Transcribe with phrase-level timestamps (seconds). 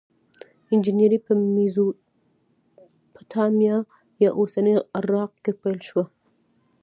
[0.73, 3.77] انجنیری په میزوپتامیا
[4.23, 6.03] یا اوسني عراق کې پیل شوه.